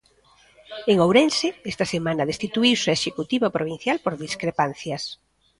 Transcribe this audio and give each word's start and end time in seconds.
En 0.91 0.97
Ourense 1.05 1.47
esta 1.71 1.85
semana 1.93 2.27
destituíuse 2.31 2.87
a 2.89 2.97
executiva 2.99 3.53
provincial 3.57 3.97
por 4.03 4.13
discrepancias. 4.25 5.03